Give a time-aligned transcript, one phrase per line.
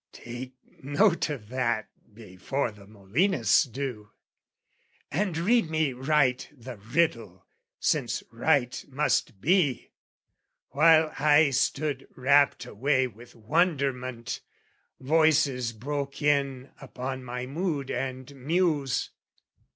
[0.13, 4.09] Take note of that, before the Molinists do,
[5.11, 7.45] And read me right the riddle,
[7.79, 9.91] since right must be!
[10.69, 14.41] While I stood rapt away with wonderment,
[14.99, 19.11] Voices broke in upon my mood and muse.